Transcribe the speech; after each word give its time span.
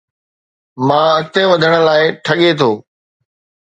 مان 0.87 1.05
اڳتي 1.17 1.43
وڌڻ 1.51 1.73
لاءِ 1.87 2.03
ٺڳي 2.25 2.51
ٿو 2.59 2.71